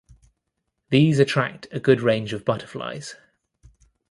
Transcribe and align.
These 0.89 1.19
attract 1.19 1.67
a 1.71 1.79
good 1.79 2.01
range 2.01 2.33
of 2.33 2.43
butterflies. 2.43 3.15